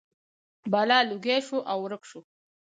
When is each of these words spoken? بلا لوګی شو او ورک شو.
بلا 0.71 0.99
لوګی 1.09 1.37
شو 1.47 1.57
او 1.71 1.77
ورک 1.83 2.03
شو. 2.09 2.19